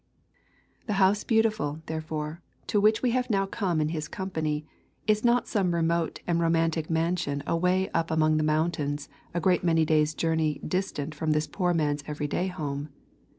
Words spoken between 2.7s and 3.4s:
which we have